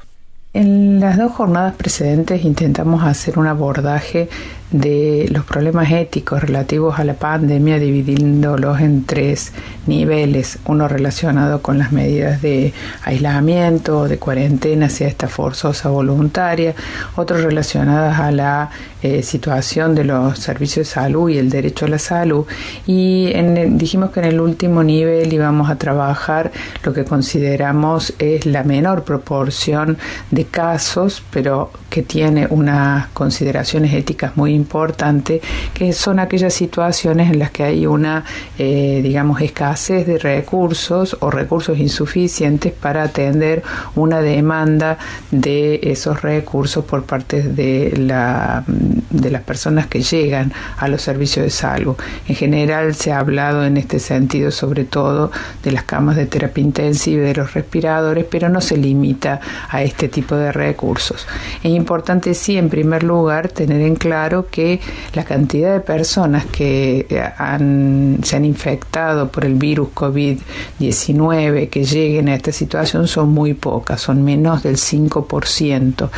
En 0.53 0.99
las 0.99 1.17
dos 1.17 1.33
jornadas 1.33 1.75
precedentes 1.77 2.45
intentamos 2.45 3.05
hacer 3.05 3.39
un 3.39 3.47
abordaje 3.47 4.29
de 4.71 5.29
los 5.31 5.45
problemas 5.45 5.91
éticos 5.91 6.43
relativos 6.43 6.99
a 6.99 7.05
la 7.05 7.15
pandemia, 7.15 7.79
dividiéndolos 7.79 8.81
en 8.81 9.05
tres 9.05 9.53
niveles, 9.87 10.59
uno 10.67 10.87
relacionado 10.87 11.61
con 11.61 11.79
las 11.79 11.93
medidas 11.93 12.41
de 12.41 12.73
aislamiento, 13.03 14.07
de 14.07 14.19
cuarentena, 14.19 14.89
si 14.89 15.05
esta 15.05 15.29
forzosa 15.29 15.89
voluntaria, 15.89 16.75
otro 17.17 17.39
relacionadas 17.39 18.21
a 18.21 18.31
la 18.31 18.71
eh, 19.03 19.23
situación 19.23 19.95
de 19.95 20.05
los 20.05 20.39
servicios 20.39 20.87
de 20.87 20.93
salud 20.93 21.31
y 21.31 21.39
el 21.39 21.51
derecho 21.51 21.87
a 21.87 21.89
la 21.89 21.99
salud. 21.99 22.47
Y 22.87 23.33
dijimos 23.71 24.11
que 24.11 24.21
en 24.21 24.27
el 24.27 24.41
último 24.41 24.85
nivel 24.85 25.33
íbamos 25.33 25.71
a 25.71 25.77
trabajar 25.77 26.53
lo 26.85 26.93
que 26.93 27.05
consideramos 27.05 28.15
es 28.19 28.47
la 28.47 28.63
menor 28.63 29.03
proporción 29.05 29.99
de 30.31 30.45
casos, 30.45 31.23
pero 31.31 31.73
que 31.89 32.03
tiene 32.03 32.47
unas 32.51 33.09
consideraciones 33.09 33.93
éticas 33.95 34.37
muy 34.37 34.55
importantes, 34.61 35.41
que 35.75 35.93
son 35.93 36.19
aquellas 36.19 36.55
situaciones 36.55 37.31
en 37.33 37.39
las 37.39 37.51
que 37.51 37.65
hay 37.65 37.87
una, 37.87 38.25
eh, 38.59 39.01
digamos, 39.03 39.41
escasez 39.41 40.07
de 40.07 40.19
recursos 40.19 41.17
o 41.21 41.31
recursos 41.31 41.79
insuficientes 41.79 42.73
para 42.73 43.03
atender 43.03 43.63
una 43.95 44.21
demanda 44.21 44.99
de 45.31 45.81
esos 45.83 46.23
recursos 46.23 46.85
por 46.85 47.05
parte 47.05 47.43
de 47.43 47.95
la 47.97 48.65
de 49.11 49.31
las 49.31 49.43
personas 49.43 49.87
que 49.87 50.03
llegan 50.03 50.53
a 50.77 50.89
los 50.89 51.03
servicios 51.03 51.45
de 51.45 51.51
salud. 51.51 51.97
En 52.29 52.35
general 52.35 52.95
se 52.95 53.13
ha 53.13 53.19
hablado 53.19 53.65
en 53.65 53.77
este 53.77 53.99
sentido 53.99 54.51
sobre 54.51 54.85
todo 54.85 55.31
de 55.63 55.73
las 55.73 55.85
camas 55.85 56.17
de 56.17 56.27
terapia 56.27 56.63
intensiva 56.63 57.23
y 57.23 57.27
de 57.27 57.35
los 57.35 57.55
respiradores, 57.55 58.25
pero 58.31 58.49
no 58.49 58.61
se 58.61 58.77
limita 58.77 59.41
a 59.69 59.83
este 59.83 60.09
tipo 60.09 60.37
de 60.37 60.53
recursos. 60.53 61.27
Es 61.63 61.71
importante 61.71 62.35
sí, 62.35 62.57
en 62.57 62.69
primer 62.69 63.03
lugar, 63.03 63.49
tener 63.49 63.81
en 63.83 63.97
claro 63.97 64.47
que 64.51 64.81
la 65.15 65.25
cantidad 65.25 65.73
de 65.73 65.81
personas 65.81 66.47
que 66.47 67.07
han, 67.39 68.19
se 68.23 68.37
han 68.37 68.45
infectado 68.45 69.31
por 69.31 69.45
el 69.45 69.55
virus 69.55 69.89
COVID-19 69.95 71.69
que 71.69 71.85
lleguen 71.85 72.29
a 72.29 72.35
esta 72.35 72.53
situación 72.53 73.09
son 73.09 73.31
muy 73.31 73.55
pocas, 73.55 74.01
son 74.01 74.23
menos 74.25 74.63
del 74.63 74.77
5%. 74.77 76.09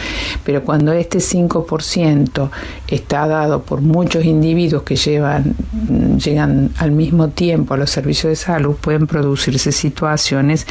Pero 0.45 0.65
cuando 0.65 0.93
este 0.93 1.19
5% 1.19 2.51
está 2.89 3.27
dado 3.27 3.63
por 3.63 3.81
muchos 3.81 4.25
individuos 4.25 4.83
que 4.83 4.97
llevan, 4.97 5.55
llegan 6.19 6.71
al 6.79 6.93
mismo 6.93 7.29
tiempo 7.29 7.75
a 7.75 7.77
los 7.77 7.91
servicios 7.91 8.31
de 8.31 8.37
salud, 8.37 8.77
pueden 8.77 9.07
producirse 9.07 9.73
situaciones 9.73 10.67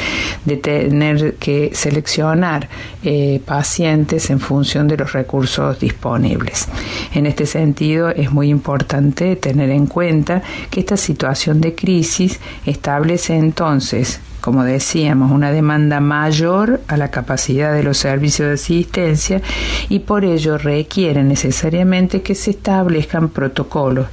de 0.45 0.57
tener 0.57 1.35
que 1.35 1.71
seleccionar 1.73 2.69
eh, 3.03 3.41
pacientes 3.45 4.29
en 4.29 4.39
función 4.39 4.87
de 4.87 4.97
los 4.97 5.13
recursos 5.13 5.79
disponibles. 5.79 6.67
En 7.13 7.25
este 7.25 7.45
sentido, 7.51 8.09
es 8.09 8.31
muy 8.31 8.49
importante 8.49 9.35
tener 9.35 9.69
en 9.69 9.87
cuenta 9.87 10.41
que 10.69 10.79
esta 10.79 10.97
situación 10.97 11.61
de 11.61 11.75
crisis 11.75 12.39
establece 12.65 13.35
entonces 13.35 14.19
como 14.41 14.63
decíamos, 14.63 15.31
una 15.31 15.51
demanda 15.51 15.99
mayor 15.99 16.81
a 16.87 16.97
la 16.97 17.11
capacidad 17.11 17.73
de 17.73 17.83
los 17.83 17.97
servicios 17.97 18.47
de 18.47 18.53
asistencia 18.55 19.41
y 19.87 19.99
por 19.99 20.25
ello 20.25 20.57
requiere 20.57 21.23
necesariamente 21.23 22.23
que 22.23 22.33
se 22.33 22.51
establezcan 22.51 23.29
protocolos. 23.29 24.07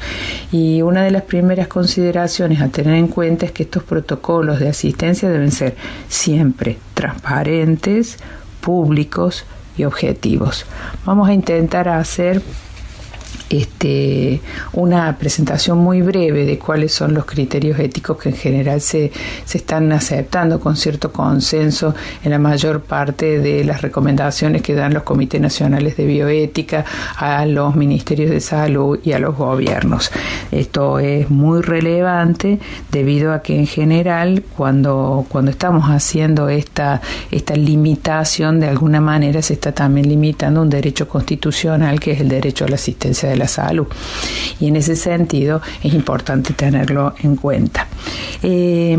Y 0.53 0.83
una 0.83 1.03
de 1.03 1.11
las 1.11 1.23
primeras 1.23 1.67
consideraciones 1.67 2.61
a 2.61 2.69
tener 2.69 2.95
en 2.95 3.09
cuenta 3.09 3.47
es 3.47 3.53
que 3.53 3.63
estos 3.63 3.83
protocolos 3.83 4.61
de 4.61 4.69
asistencia 4.69 5.31
deben 5.31 5.51
ser 5.51 5.75
siempre 6.09 6.79
transparentes, 6.93 8.19
públicos 8.61 9.47
y 9.79 9.85
objetivos. 9.85 10.67
Vamos 11.07 11.29
a 11.29 11.33
intentar 11.33 11.89
hacer 11.89 12.43
este, 13.51 14.41
una 14.73 15.17
presentación 15.19 15.79
muy 15.79 16.03
breve 16.03 16.45
de 16.45 16.59
cuáles 16.59 16.93
son 16.93 17.15
los 17.15 17.25
criterios 17.25 17.79
éticos 17.79 18.19
que 18.19 18.29
en 18.31 18.37
general 18.37 18.81
se, 18.81 19.11
se 19.45 19.59
están 19.59 19.91
aceptando 19.93 20.61
con 20.61 20.77
cierto 20.77 21.13
consenso 21.13 21.95
en 22.23 22.31
la 22.31 22.39
mayor 22.39 22.83
parte 22.83 23.39
de 23.39 23.65
las 23.65 23.83
recomendaciones 23.83 24.63
que 24.63 24.75
dan 24.75 24.95
los 24.95 25.03
comités 25.03 25.41
nacionales 25.41 25.97
de 25.97 26.07
bioética 26.07 26.85
a 27.17 27.47
los 27.47 27.75
ministerios 27.75 28.31
de 28.31 28.41
salud 28.41 28.99
y 29.03 29.13
a 29.13 29.19
los 29.19 29.37
gobiernos. 29.37 30.11
Esto 30.53 30.99
es 30.99 31.31
muy 31.31 31.63
relevante 31.63 32.59
debido 32.91 33.33
a 33.33 33.43
que 33.43 33.57
en 33.57 33.67
general 33.67 34.43
cuando, 34.57 35.27
cuando 35.29 35.51
estamos 35.51 35.85
haciendo 35.89 36.49
esta, 36.49 37.01
esta 37.31 37.57
limitación 37.57 38.61
de 38.61 38.69
alguna 38.69 39.01
manera 39.01 39.43
se 39.43 39.55
está 39.55 39.73
también 39.73 40.09
limitando 40.09 40.63
un 40.63 40.71
derecho 40.71 41.09
constitucional 41.09 42.01
que 42.01 42.13
es 42.13 42.21
el 42.21 42.29
derecho 42.29 42.65
a 42.65 42.69
la 42.69 42.75
asistencia 42.75 43.29
de 43.29 43.37
la 43.39 43.49
salud. 43.49 43.87
Y 44.61 44.69
en 44.69 44.77
ese 44.77 44.97
sentido 44.97 45.63
es 45.83 45.95
importante 45.95 46.53
tenerlo 46.53 47.15
en 47.23 47.37
cuenta. 47.37 47.87
Eh, 48.43 48.97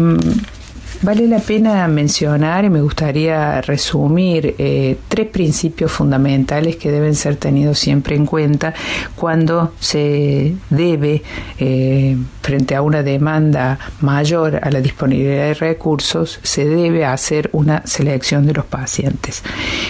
Vale 1.01 1.29
la 1.29 1.39
pena 1.39 1.87
mencionar 1.87 2.65
y 2.65 2.69
me 2.69 2.81
gustaría 2.81 3.61
resumir 3.61 4.55
eh, 4.57 4.97
tres 5.07 5.27
principios 5.27 5.93
fundamentales 5.93 6.75
que 6.75 6.91
deben 6.91 7.15
ser 7.15 7.37
tenidos 7.37 7.79
siempre 7.79 8.17
en 8.17 8.25
cuenta 8.25 8.73
cuando 9.15 9.71
se 9.79 10.55
debe, 10.69 11.23
eh, 11.57 12.17
frente 12.41 12.75
a 12.75 12.81
una 12.81 13.01
demanda 13.01 13.79
mayor 14.01 14.59
a 14.61 14.69
la 14.71 14.81
disponibilidad 14.81 15.45
de 15.45 15.53
recursos, 15.53 16.37
se 16.43 16.65
debe 16.65 17.05
hacer 17.05 17.49
una 17.53 17.81
selección 17.85 18.45
de 18.45 18.55
los 18.55 18.65
pacientes. 18.65 19.41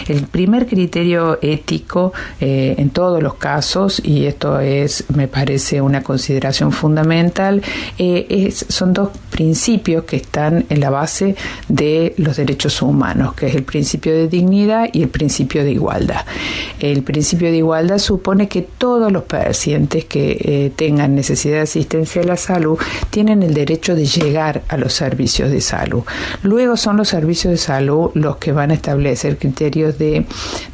El 0.08 0.28
primer 0.28 0.68
criterio 0.68 1.39
ético 1.42 2.13
eh, 2.39 2.75
en 2.78 2.92
todos 2.92 3.24
los 3.24 3.34
casos, 3.34 4.00
y 4.06 4.28
esto 4.28 4.60
es, 4.60 5.06
me 5.16 5.28
parece, 5.28 5.82
una 5.82 6.04
consideración 6.04 6.72
fundamental, 6.72 7.63
son 8.70 8.94
dos 8.94 9.10
principios 9.39 10.03
que 10.03 10.17
están 10.17 10.65
en 10.67 10.81
la 10.81 10.89
base 10.89 11.34
de 11.69 12.13
los 12.17 12.36
derechos 12.36 12.81
humanos, 12.81 13.36
que 13.36 13.48
es 13.48 13.55
el 13.55 13.63
principio 13.63 14.12
de 14.13 14.27
dignidad 14.27 14.89
y 14.91 15.01
el 15.01 15.08
principio 15.08 15.63
de 15.63 15.72
igualdad. 15.72 16.25
El 16.81 17.03
principio 17.03 17.50
de 17.50 17.55
igualdad 17.55 18.00
supone 18.00 18.50
que 18.50 18.63
todos 18.63 19.10
los 19.13 19.24
pacientes 19.24 20.03
que 20.03 20.31
eh, 20.41 20.72
tengan 20.75 21.15
necesidad 21.15 21.55
de 21.55 21.62
asistencia 21.62 22.22
a 22.22 22.25
la 22.25 22.36
salud 22.36 22.77
tienen 23.12 23.41
el 23.41 23.53
derecho 23.53 23.96
de 23.96 24.05
llegar 24.05 24.62
a 24.67 24.75
los 24.75 24.91
servicios 24.91 25.50
de 25.50 25.62
salud. 25.62 26.03
Luego 26.43 26.75
son 26.75 26.98
los 26.98 27.08
servicios 27.08 27.51
de 27.51 27.58
salud 27.58 28.12
los 28.15 28.36
que 28.38 28.51
van 28.51 28.72
a 28.72 28.74
establecer 28.74 29.38
criterios 29.38 29.98
de, 29.98 30.25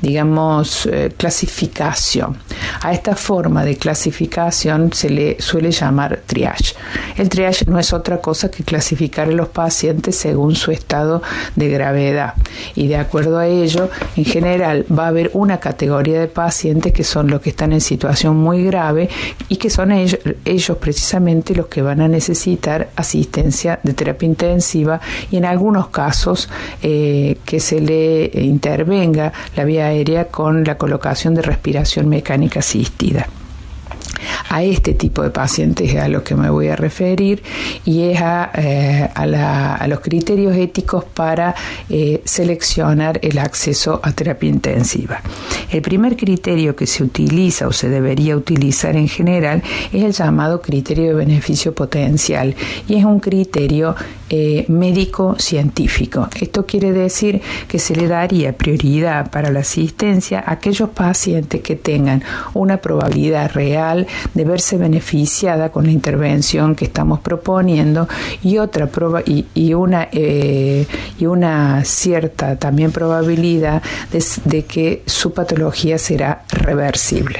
digamos, 0.01 0.87
eh, 0.87 1.11
clasificación. 1.15 2.37
A 2.81 2.93
esta 2.93 3.15
forma 3.15 3.63
de 3.63 3.77
clasificación 3.77 4.91
se 4.91 5.11
le 5.11 5.39
suele 5.39 5.69
llamar 5.69 6.23
triage. 6.25 6.73
El 7.15 7.29
triage 7.29 7.65
no 7.67 7.77
es 7.77 7.93
otra 7.93 8.17
cosa 8.17 8.49
que 8.54 8.54
clasificar 8.63 9.27
a 9.27 9.31
los 9.31 9.49
pacientes 9.49 10.15
según 10.15 10.55
su 10.55 10.71
estado 10.71 11.21
de 11.55 11.69
gravedad. 11.69 12.33
Y 12.75 12.87
de 12.87 12.97
acuerdo 12.97 13.37
a 13.37 13.47
ello, 13.47 13.89
en 14.15 14.25
general 14.25 14.85
va 14.91 15.05
a 15.05 15.07
haber 15.09 15.31
una 15.33 15.59
categoría 15.59 16.19
de 16.19 16.27
pacientes 16.27 16.93
que 16.93 17.03
son 17.03 17.29
los 17.29 17.41
que 17.41 17.49
están 17.49 17.73
en 17.73 17.81
situación 17.81 18.37
muy 18.37 18.63
grave 18.63 19.09
y 19.49 19.57
que 19.57 19.69
son 19.69 19.91
ellos, 19.91 20.19
ellos 20.45 20.77
precisamente 20.77 21.55
los 21.55 21.67
que 21.67 21.81
van 21.81 22.01
a 22.01 22.07
necesitar 22.07 22.89
asistencia 22.95 23.79
de 23.83 23.93
terapia 23.93 24.27
intensiva 24.27 24.99
y 25.31 25.37
en 25.37 25.45
algunos 25.45 25.87
casos 25.89 26.49
eh, 26.81 27.37
que 27.45 27.59
se 27.59 27.81
le 27.81 28.31
intervenga 28.33 29.31
la 29.55 29.63
vía 29.63 29.87
aérea 29.87 30.25
con 30.27 30.63
la 30.63 30.77
colocación 30.77 31.35
de 31.35 31.41
respiración 31.41 32.07
mecánica 32.09 32.59
asistida. 32.59 33.27
A 34.49 34.63
este 34.63 34.93
tipo 34.93 35.21
de 35.23 35.29
pacientes 35.29 35.93
es 35.93 36.01
a 36.01 36.07
los 36.07 36.23
que 36.23 36.35
me 36.35 36.49
voy 36.49 36.67
a 36.67 36.75
referir 36.75 37.43
y 37.85 38.03
es 38.03 38.21
a, 38.21 38.51
eh, 38.55 39.09
los 39.87 39.99
criterios 39.99 40.55
éticos 40.55 41.03
para 41.03 41.55
eh, 41.89 42.21
seleccionar 42.25 43.19
el 43.21 43.37
acceso 43.37 43.99
a 44.03 44.11
terapia 44.11 44.49
intensiva. 44.49 45.21
El 45.71 45.81
primer 45.81 46.15
criterio 46.15 46.75
que 46.75 46.87
se 46.87 47.03
utiliza 47.03 47.67
o 47.67 47.71
se 47.71 47.89
debería 47.89 48.37
utilizar 48.37 48.95
en 48.95 49.07
general 49.07 49.63
es 49.91 50.03
el 50.03 50.11
llamado 50.13 50.61
criterio 50.61 51.07
de 51.07 51.13
beneficio 51.13 51.73
potencial 51.73 52.55
y 52.87 52.95
es 52.95 53.05
un 53.05 53.19
criterio 53.19 53.95
eh, 54.29 54.65
médico-científico. 54.67 56.29
Esto 56.39 56.65
quiere 56.65 56.91
decir 56.91 57.41
que 57.67 57.79
se 57.79 57.95
le 57.95 58.07
daría 58.07 58.57
prioridad 58.57 59.29
para 59.29 59.51
la 59.51 59.59
asistencia 59.59 60.39
a 60.39 60.53
aquellos 60.53 60.89
pacientes 60.89 61.61
que 61.61 61.75
tengan 61.75 62.23
una 62.53 62.77
probabilidad 62.77 63.51
real 63.51 64.07
de 64.33 64.43
verse 64.43 64.77
beneficiada 64.77 65.69
con 65.69 65.85
la 65.85 65.91
intervención 65.91 66.75
que 66.75 66.85
estamos 66.85 67.19
proponiendo 67.19 68.07
y 68.43 68.57
otra 68.57 68.89
y, 69.25 69.73
una 69.73 70.07
eh, 70.11 70.85
y 71.19 71.25
una 71.25 71.83
cierta 71.85 72.55
también 72.55 72.91
probabilidad 72.91 73.81
de 74.45 74.63
que 74.63 75.03
su 75.05 75.33
patología 75.33 75.97
será 75.97 76.43
reversible. 76.49 77.39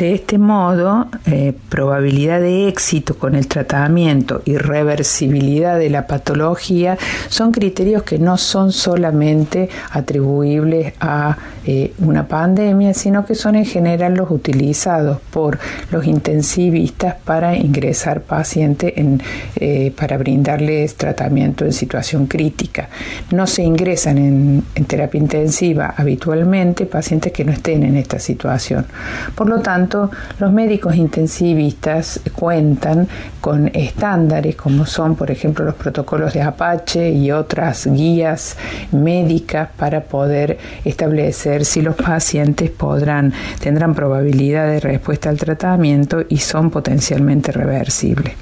De 0.00 0.14
este 0.14 0.38
modo, 0.38 1.08
eh, 1.26 1.52
probabilidad 1.68 2.40
de 2.40 2.68
éxito 2.68 3.18
con 3.18 3.34
el 3.34 3.46
tratamiento 3.48 4.40
y 4.46 4.56
reversibilidad 4.56 5.78
de 5.78 5.90
la 5.90 6.06
patología 6.06 6.96
son 7.28 7.52
criterios 7.52 8.02
que 8.04 8.18
no 8.18 8.38
son 8.38 8.72
solamente 8.72 9.68
atribuibles 9.90 10.94
a 11.00 11.36
eh, 11.66 11.92
una 11.98 12.26
pandemia, 12.26 12.94
sino 12.94 13.26
que 13.26 13.34
son 13.34 13.56
en 13.56 13.66
general 13.66 14.14
los 14.14 14.30
utilizados 14.30 15.18
por 15.30 15.58
los 15.90 16.06
intensivistas 16.06 17.16
para 17.22 17.54
ingresar 17.54 18.22
pacientes 18.22 18.94
en, 18.96 19.20
eh, 19.56 19.92
para 19.94 20.16
brindarles 20.16 20.94
tratamiento 20.94 21.66
en 21.66 21.74
situación 21.74 22.26
crítica. 22.26 22.88
No 23.32 23.46
se 23.46 23.64
ingresan 23.64 24.16
en, 24.16 24.64
en 24.74 24.84
terapia 24.86 25.20
intensiva 25.20 25.92
habitualmente 25.94 26.86
pacientes 26.86 27.34
que 27.34 27.44
no 27.44 27.52
estén 27.52 27.82
en 27.82 27.98
esta 27.98 28.18
situación. 28.18 28.86
Por 29.34 29.50
lo 29.50 29.60
tanto, 29.60 29.89
los 30.38 30.52
médicos 30.52 30.96
intensivistas 30.96 32.20
cuentan 32.34 33.08
con 33.40 33.68
estándares 33.74 34.56
como 34.56 34.86
son, 34.86 35.16
por 35.16 35.30
ejemplo, 35.30 35.64
los 35.64 35.74
protocolos 35.74 36.32
de 36.32 36.42
Apache 36.42 37.10
y 37.10 37.32
otras 37.32 37.86
guías 37.86 38.56
médicas 38.92 39.68
para 39.76 40.02
poder 40.02 40.58
establecer 40.84 41.64
si 41.64 41.82
los 41.82 41.96
pacientes 41.96 42.70
podrán, 42.70 43.32
tendrán 43.60 43.94
probabilidad 43.94 44.68
de 44.68 44.80
respuesta 44.80 45.28
al 45.28 45.38
tratamiento 45.38 46.22
y 46.28 46.38
son 46.38 46.70
potencialmente 46.70 47.52
reversibles. 47.52 48.34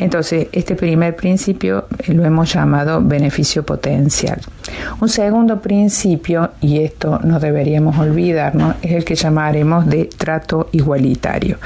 Entonces, 0.00 0.48
este 0.52 0.74
primer 0.74 1.14
principio 1.14 1.86
lo 2.08 2.24
hemos 2.24 2.52
llamado 2.52 3.00
beneficio 3.02 3.64
potencial. 3.64 4.40
Un 5.00 5.08
segundo 5.08 5.60
principio, 5.60 6.50
y 6.60 6.80
esto 6.80 7.20
no 7.22 7.38
deberíamos 7.38 7.98
olvidarnos, 7.98 8.76
es 8.82 8.92
el 8.92 9.04
que 9.04 9.14
llamaremos 9.14 9.86
de 9.86 10.06
trato 10.06 10.68
igualitario. 10.72 11.58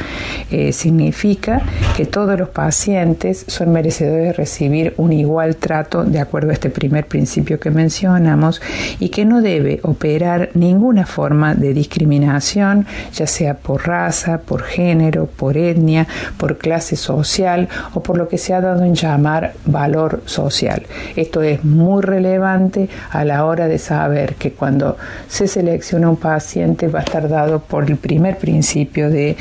Eh, 0.50 0.72
significa 0.72 1.62
que 1.96 2.06
todos 2.06 2.38
los 2.38 2.48
pacientes 2.48 3.44
son 3.46 3.72
merecedores 3.72 4.24
de 4.24 4.32
recibir 4.32 4.94
un 4.96 5.12
igual 5.12 5.56
trato 5.56 6.04
de 6.04 6.20
acuerdo 6.20 6.50
a 6.50 6.54
este 6.54 6.70
primer 6.70 7.06
principio 7.06 7.60
que 7.60 7.70
mencionamos 7.70 8.60
y 8.98 9.10
que 9.10 9.24
no 9.24 9.42
debe 9.42 9.80
operar 9.82 10.50
ninguna 10.54 11.06
forma 11.06 11.54
de 11.54 11.72
discriminación, 11.72 12.86
ya 13.12 13.26
sea 13.26 13.54
por 13.54 13.86
raza, 13.86 14.38
por 14.38 14.62
género, 14.62 15.26
por 15.26 15.56
etnia, 15.56 16.06
por 16.36 16.58
clase 16.58 16.96
social 16.96 17.68
o 17.94 18.02
por 18.02 18.18
lo 18.18 18.23
que 18.28 18.38
se 18.38 18.54
ha 18.54 18.60
dado 18.60 18.84
en 18.84 18.94
llamar 18.94 19.54
valor 19.66 20.22
social. 20.26 20.82
Esto 21.16 21.42
es 21.42 21.64
muy 21.64 22.02
relevante 22.02 22.88
a 23.10 23.24
la 23.24 23.44
hora 23.44 23.68
de 23.68 23.78
saber 23.78 24.34
que 24.34 24.52
cuando 24.52 24.96
se 25.28 25.48
selecciona 25.48 26.08
un 26.08 26.16
paciente 26.16 26.88
va 26.88 27.00
a 27.00 27.02
estar 27.02 27.28
dado 27.28 27.60
por 27.60 27.90
el 27.90 27.96
primer 27.96 28.38
principio 28.38 29.10
de 29.10 29.36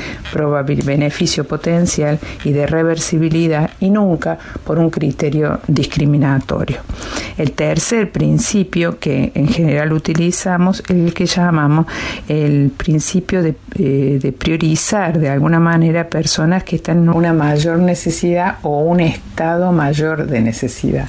beneficio 0.84 1.44
potencial 1.44 2.18
y 2.44 2.52
de 2.52 2.66
reversibilidad 2.66 3.70
y 3.80 3.90
nunca 3.90 4.38
por 4.64 4.78
un 4.78 4.90
criterio 4.90 5.60
discriminatorio. 5.66 6.78
El 7.36 7.52
tercer 7.52 8.12
principio 8.12 8.98
que 8.98 9.32
en 9.34 9.48
general 9.48 9.92
utilizamos 9.92 10.80
es 10.80 10.90
el 10.90 11.14
que 11.14 11.26
llamamos 11.26 11.86
el 12.28 12.70
principio 12.76 13.42
de, 13.42 13.54
eh, 13.78 14.18
de 14.22 14.32
priorizar 14.32 15.18
de 15.18 15.28
alguna 15.28 15.60
manera 15.60 16.08
personas 16.08 16.64
que 16.64 16.76
están 16.76 16.98
en 16.98 17.08
una 17.08 17.32
mayor 17.32 17.78
necesidad 17.78 18.56
o 18.62 18.73
un 18.80 19.00
estado 19.00 19.72
mayor 19.72 20.26
de 20.26 20.40
necesidad. 20.40 21.08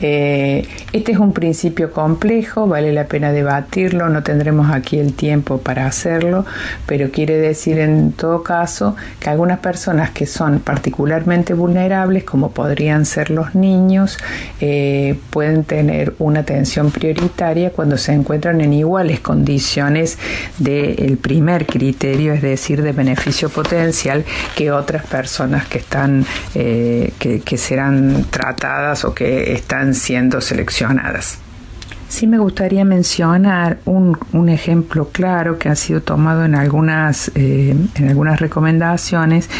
Eh, 0.00 0.66
este 0.92 1.12
es 1.12 1.18
un 1.18 1.32
principio 1.32 1.92
complejo, 1.92 2.66
vale 2.66 2.92
la 2.92 3.04
pena 3.06 3.32
debatirlo, 3.32 4.08
no 4.08 4.22
tendremos 4.22 4.70
aquí 4.70 4.98
el 4.98 5.14
tiempo 5.14 5.58
para 5.58 5.86
hacerlo, 5.86 6.44
pero 6.86 7.10
quiere 7.10 7.36
decir 7.36 7.78
en 7.78 8.12
todo 8.12 8.42
caso 8.42 8.96
que 9.20 9.30
algunas 9.30 9.60
personas 9.60 10.10
que 10.10 10.26
son 10.26 10.60
particularmente 10.60 11.54
vulnerables, 11.54 12.24
como 12.24 12.50
podrían 12.50 13.06
ser 13.06 13.30
los 13.30 13.54
niños, 13.54 14.18
eh, 14.60 15.18
pueden 15.30 15.64
tener 15.64 16.14
una 16.18 16.40
atención 16.40 16.90
prioritaria 16.90 17.70
cuando 17.70 17.96
se 17.96 18.12
encuentran 18.12 18.60
en 18.60 18.72
iguales 18.72 19.20
condiciones 19.20 20.18
del 20.58 21.16
primer 21.18 21.66
criterio, 21.66 22.32
es 22.32 22.42
decir, 22.42 22.82
de 22.82 22.92
beneficio 22.92 23.48
potencial, 23.48 24.24
que 24.54 24.70
otras 24.70 25.04
personas 25.06 25.66
que 25.66 25.78
están 25.78 26.24
eh, 26.54 27.03
que, 27.18 27.40
que 27.40 27.56
serán 27.58 28.24
tratadas 28.30 29.04
o 29.04 29.14
que 29.14 29.52
están 29.52 29.94
siendo 29.94 30.40
seleccionadas. 30.40 31.38
Sí 32.14 32.28
me 32.28 32.38
gustaría 32.38 32.84
mencionar 32.84 33.78
un, 33.86 34.16
un, 34.32 34.48
ejemplo 34.48 35.08
claro 35.08 35.58
que 35.58 35.68
ha 35.68 35.74
sido 35.74 36.00
tomado 36.00 36.44
en 36.44 36.54
algunas, 36.54 37.32
eh, 37.34 37.74
en 37.96 38.08
algunas 38.08 38.38
recomendaciones 38.38 39.50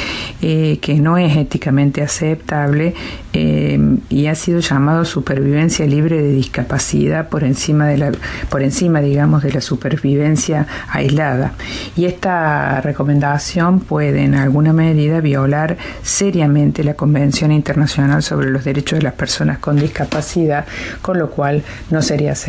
eh, 0.40 0.78
que 0.80 0.94
no 1.00 1.18
es 1.18 1.36
éticamente 1.36 2.00
aceptable 2.00 2.94
eh, 3.32 3.96
y 4.08 4.26
ha 4.28 4.36
sido 4.36 4.60
llamado 4.60 5.04
supervivencia 5.04 5.84
libre 5.84 6.22
de 6.22 6.30
discapacidad 6.30 7.28
por 7.28 7.42
encima 7.42 7.88
de 7.88 7.98
la, 7.98 8.12
por 8.48 8.62
encima 8.62 9.00
digamos 9.00 9.42
de 9.42 9.50
la 9.50 9.60
supervivencia 9.60 10.68
aislada 10.88 11.54
y 11.96 12.04
esta 12.04 12.80
recomendación 12.82 13.80
puede 13.80 14.22
en 14.22 14.36
alguna 14.36 14.72
medida 14.72 15.20
violar 15.20 15.76
seriamente 16.04 16.84
la 16.84 16.94
Convención 16.94 17.50
Internacional 17.50 18.22
sobre 18.22 18.50
los 18.50 18.62
Derechos 18.62 19.00
de 19.00 19.02
las 19.02 19.14
Personas 19.14 19.58
con 19.58 19.74
Discapacidad 19.74 20.66
con 21.02 21.18
lo 21.18 21.30
cual 21.30 21.64
no 21.90 22.00
sería 22.00 22.30
aceptable. 22.30 22.43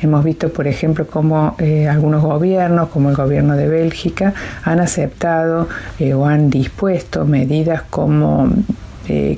Hemos 0.00 0.24
visto, 0.24 0.52
por 0.52 0.66
ejemplo, 0.66 1.06
cómo 1.06 1.54
eh, 1.58 1.88
algunos 1.88 2.22
gobiernos, 2.22 2.88
como 2.88 3.10
el 3.10 3.16
gobierno 3.16 3.56
de 3.56 3.68
Bélgica, 3.68 4.34
han 4.62 4.80
aceptado 4.80 5.68
eh, 5.98 6.14
o 6.14 6.26
han 6.26 6.50
dispuesto 6.50 7.24
medidas 7.24 7.82
como 7.90 8.50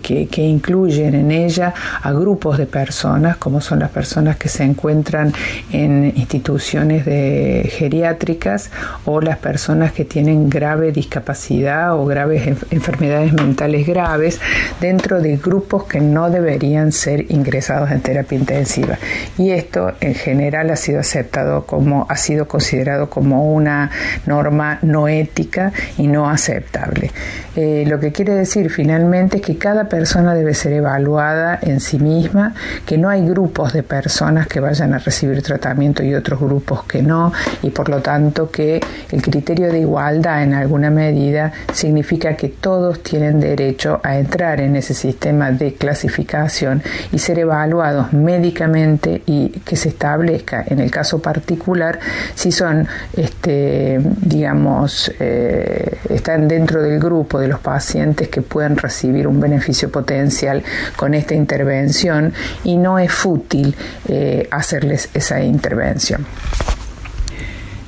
que, 0.03 0.43
incluyen 0.43 1.15
en 1.15 1.31
ella 1.31 1.73
a 2.03 2.13
grupos 2.13 2.59
de 2.59 2.67
personas, 2.67 3.37
como 3.37 3.61
son 3.61 3.79
las 3.81 3.91
personas 3.91 4.37
que 4.37 4.49
se 4.49 4.65
encuentran 4.65 5.33
en 5.71 6.13
instituciones 6.17 7.05
geriátricas 7.05 8.71
o 9.05 9.21
las 9.21 9.39
personas 9.39 9.93
que 9.93 10.05
tienen 10.05 10.51
grave 10.51 10.93
discapacidad 10.93 11.95
o 11.97 12.05
graves 12.05 12.47
enfermedades 12.71 13.33
mentales 13.33 13.87
graves 13.87 14.41
dentro 14.81 15.21
de 15.21 15.37
grupos 15.37 15.85
que 15.85 16.01
no 16.01 16.31
deberían 16.31 16.93
ser 16.93 17.31
ingresados 17.31 17.91
en 17.91 18.01
terapia 18.01 18.39
intensiva. 18.39 18.99
Y 19.39 19.51
esto 19.51 19.93
en 20.01 20.15
general 20.15 20.71
ha 20.71 20.77
sido 20.77 21.01
aceptado 21.01 21.67
como, 21.67 22.07
ha 22.09 22.17
sido 22.17 22.47
considerado 22.47 23.09
como 23.09 23.53
una 23.53 23.91
norma 24.27 24.79
no 24.83 25.09
ética 25.09 25.73
y 25.99 26.07
no 26.07 26.29
aceptable. 26.29 27.11
Eh, 27.55 27.85
lo 27.87 28.01
que 28.01 28.13
quiere 28.13 28.35
decir 28.35 28.71
finalmente 28.71 29.37
es 29.37 29.43
que 29.43 29.57
cada 29.63 29.85
persona 29.85 30.35
debe 30.35 30.55
ser 30.55 30.73
evaluada 30.73 31.57
en 31.63 31.79
sí 31.79 32.01
misma, 32.01 32.53
que 32.85 32.99
no 32.99 33.09
hay 33.09 33.25
grupos 33.25 33.73
de 33.73 33.85
personas 33.85 34.49
que 34.49 34.59
vayan 34.59 34.93
a 34.93 34.99
recibir 34.99 35.41
tratamiento 35.41 36.03
y 36.03 36.17
otros 36.17 36.41
grupos 36.41 36.83
que 36.83 37.01
no, 37.01 37.33
y 37.63 37.71
por 37.71 37.89
lo 37.89 38.03
tanto 38.03 38.51
que 38.51 38.81
el 39.13 39.23
criterio 39.23 39.71
de 39.71 39.79
igualdad 39.79 40.43
en 40.43 40.55
alguna 40.55 40.91
medida 40.91 41.53
significa 41.73 42.35
que 42.35 42.49
todos 42.49 43.05
tienen 43.05 43.39
derecho 43.39 44.01
a 44.03 44.19
entrar 44.19 44.61
en 44.61 44.75
ese 44.75 44.95
sistema 44.95 45.53
de 45.53 45.75
clasificación 45.75 46.83
y 47.13 47.21
ser 47.21 47.39
evaluados 47.39 48.13
médicamente 48.13 49.23
y 49.27 49.51
que 49.65 49.77
se 49.77 49.91
establezca. 49.91 50.65
En 50.67 50.81
el 50.81 50.91
caso 50.91 51.23
particular 51.23 52.01
si 52.35 52.51
son, 52.51 52.89
este, 53.17 54.01
digamos, 54.23 55.13
eh, 55.21 55.99
están 56.09 56.49
dentro 56.49 56.83
del 56.83 56.99
grupo 56.99 57.39
de 57.39 57.47
los 57.47 57.61
pacientes 57.61 58.29
que 58.29 58.43
pueden 58.43 58.77
recibir 58.77 59.29
un 59.29 59.39
beneficio 59.39 59.52
beneficio 59.53 59.91
potencial 59.91 60.63
con 60.97 61.15
esta 61.15 61.35
intervención 61.35 62.33
y 62.65 62.77
no 62.77 62.99
es 62.99 63.13
fútil 63.13 63.75
eh, 64.09 64.49
hacerles 64.51 65.11
esa 65.15 65.43
intervención. 65.43 66.27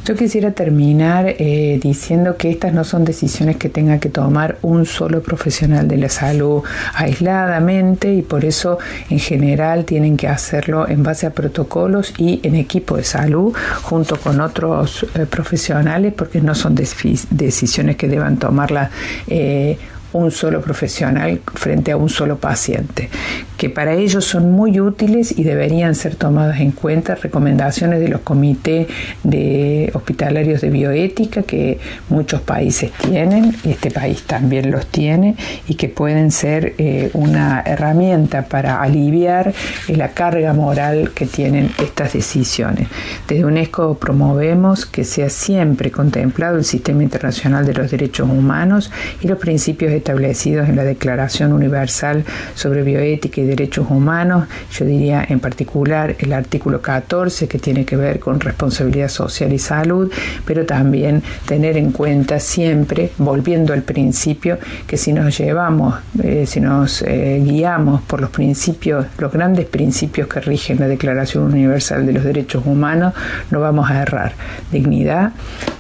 Yo 0.05 0.15
quisiera 0.17 0.51
terminar 0.51 1.35
eh, 1.39 1.81
diciendo 1.83 2.37
que 2.37 2.51
estas 2.51 2.75
no 2.75 2.85
son 2.85 3.07
decisiones 3.07 3.57
que 3.57 3.71
tenga 3.71 4.01
que 4.01 4.11
tomar 4.11 4.59
un 4.61 4.85
solo 4.85 5.23
profesional 5.23 5.89
de 5.89 5.97
la 5.97 6.11
salud 6.11 6.63
aisladamente 6.93 8.13
y 8.13 8.21
por 8.21 8.45
eso 8.45 8.79
en 9.09 9.19
general 9.19 9.87
tienen 9.87 10.19
que 10.19 10.29
hacerlo 10.29 10.87
en 10.87 11.03
base 11.03 11.27
a 11.27 11.31
protocolos 11.31 12.13
y 12.19 12.41
en 12.43 12.55
equipo 12.55 12.99
de 12.99 13.05
salud 13.05 13.55
junto 13.81 14.21
con 14.21 14.43
otros 14.43 15.07
eh, 15.15 15.25
profesionales 15.25 16.13
porque 16.15 16.43
no 16.43 16.55
son 16.55 16.75
decisiones 16.75 17.97
que 17.97 18.07
deban 18.07 18.37
tomarla 18.37 18.91
eh, 19.27 19.79
un 20.15 20.31
solo 20.31 20.61
profesional 20.61 21.41
frente 21.55 21.93
a 21.93 21.97
un 21.97 22.09
solo 22.09 22.37
paciente 22.39 23.11
que 23.57 23.71
para 23.71 23.95
ellos 23.95 24.25
son 24.25 24.53
muy 24.53 24.81
útiles 24.81 25.37
y 25.37 25.45
deberían 25.45 25.95
ser 25.95 26.17
tomadas 26.17 26.61
en 26.61 26.73
cuenta 26.73 27.15
recomendaciones 27.15 28.01
de 28.01 28.09
los 28.09 28.21
comités 28.21 28.89
de 29.23 29.91
hospitalarios 29.95 30.61
de 30.61 30.71
bioética 30.71 31.43
que 31.43 31.79
muchos 32.09 32.41
países 32.41 32.91
tienen, 32.93 33.55
y 33.65 33.71
este 33.71 33.91
país 33.91 34.23
también 34.25 34.71
los 34.71 34.87
tiene, 34.87 35.37
y 35.69 35.77
que 35.77 35.89
pueden 35.89 36.31
ser 36.31 36.75
eh, 36.79 37.11
una 37.15 37.63
herramienta 37.65 38.43
para 38.43 38.83
aliviar 38.83 39.55
eh, 39.89 39.97
la 39.97 40.09
carga 40.11 40.53
moral 40.53 41.13
que 41.15 41.27
tienen 41.27 41.71
estas 41.79 42.13
decisiones. 42.13 42.89
Desde 43.29 43.45
UNESCO 43.45 43.97
promovemos 43.99 44.85
que 44.85 45.05
sea 45.05 45.31
siempre 45.31 45.91
contemplado 45.91 46.59
el 46.59 46.65
sistema 46.65 47.03
internacional 47.03 47.65
de 47.65 47.75
los 47.75 47.91
derechos 47.91 48.29
humanos 48.29 48.91
y 49.21 49.29
los 49.29 49.39
principios 49.39 49.93
establecidos 50.05 50.69
en 50.69 50.77
la 50.77 50.85
Declaración 50.85 51.55
Universal 51.55 52.25
sobre 52.55 52.83
Bioética 52.83 53.41
y 53.41 53.45
derechos 53.45 53.87
humanos, 53.89 54.47
yo 54.71 54.85
diría 54.85 55.25
en 55.27 55.41
particular 55.41 56.15
el 56.19 56.35
artículo 56.35 56.83
14 56.83 57.49
que 57.49 57.59
tiene 57.59 57.87
que 57.87 57.97
ver 57.97 58.21
con 58.21 58.39
responsabilidad 58.39 59.09
social 59.09 59.51
y 59.55 59.59
salud, 59.59 60.13
pero 60.45 60.67
también 60.67 61.23
tener 61.47 61.79
en 61.79 61.91
cuenta 61.91 62.39
siempre, 62.39 63.13
volviendo 63.17 63.73
al 63.73 63.83
principio, 63.83 64.59
que 64.87 64.99
si 64.99 65.15
nos 65.15 65.39
llevamos, 65.39 65.95
eh, 66.23 66.45
si 66.47 66.61
nos 66.61 67.01
eh, 67.01 67.41
guiamos 67.43 68.03
por 68.03 68.21
los 68.21 68.29
principios, 68.29 69.07
los 69.17 69.33
grandes 69.33 69.65
principios 69.65 70.29
que 70.29 70.41
rigen 70.41 70.81
la 70.81 70.87
Declaración 70.87 71.45
Universal 71.45 72.05
de 72.05 72.13
los 72.13 72.25
Derechos 72.25 72.67
Humanos, 72.67 73.15
no 73.51 73.61
vamos 73.61 73.91
a 73.91 74.03
errar. 74.03 74.33
Dignidad 74.71 75.33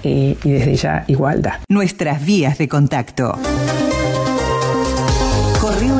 y 0.02 0.36
desde 0.42 0.76
ya 0.76 1.04
igualdad. 1.08 1.60
Nuestras 1.68 2.24
vías 2.24 2.56
de 2.56 2.68
contacto 2.68 3.38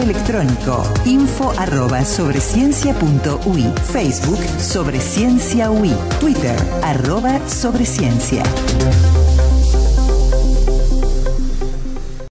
electrónico. 0.05 0.85
Info 1.07 1.53
arroba 1.57 2.05
sobreciencia.ui, 2.05 3.65
Facebook 3.93 4.39
Sobre 4.61 5.01
Ciencia 5.01 5.71
UI, 5.71 5.95
Twitter 6.21 6.57
arroba 6.83 7.41
Sobreciencia. 7.49 8.43